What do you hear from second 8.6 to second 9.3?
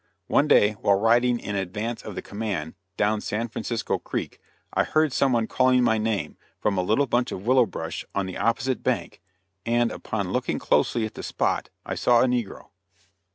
bank,